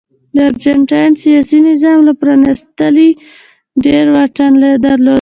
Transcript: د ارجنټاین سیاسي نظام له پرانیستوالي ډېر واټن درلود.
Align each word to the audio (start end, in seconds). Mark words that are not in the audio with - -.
د 0.33 0.35
ارجنټاین 0.47 1.11
سیاسي 1.23 1.59
نظام 1.69 1.99
له 2.07 2.13
پرانیستوالي 2.21 3.09
ډېر 3.85 4.05
واټن 4.15 4.51
درلود. 4.83 5.09